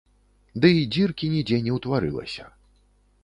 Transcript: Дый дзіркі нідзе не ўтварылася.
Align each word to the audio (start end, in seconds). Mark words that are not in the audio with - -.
Дый 0.63 0.75
дзіркі 0.95 1.29
нідзе 1.35 1.59
не 1.67 1.71
ўтварылася. 1.77 2.49